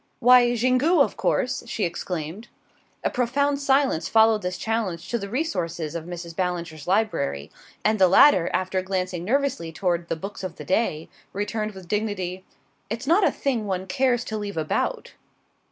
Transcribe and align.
"Why, 0.17 0.55
Xingu, 0.55 0.99
of 0.99 1.15
course!" 1.15 1.61
she 1.67 1.83
exclaimed. 1.83 2.47
A 3.03 3.11
profound 3.11 3.59
silence 3.59 4.07
followed 4.07 4.41
this 4.41 4.57
challenge 4.57 5.07
to 5.09 5.19
the 5.19 5.29
resources 5.29 5.93
of 5.93 6.05
Mrs. 6.05 6.35
Ballinger's 6.35 6.87
library, 6.87 7.51
and 7.85 7.99
the 7.99 8.07
latter, 8.07 8.49
after 8.51 8.81
glancing 8.81 9.23
nervously 9.23 9.71
toward 9.71 10.07
the 10.09 10.15
Books 10.15 10.43
of 10.43 10.55
the 10.55 10.65
Day, 10.65 11.07
returned 11.33 11.73
with 11.75 11.87
dignity: 11.87 12.43
"It's 12.89 13.05
not 13.05 13.23
a 13.23 13.29
thing 13.31 13.67
one 13.67 13.85
cares 13.85 14.23
to 14.23 14.39
leave 14.39 14.57
about." 14.57 15.13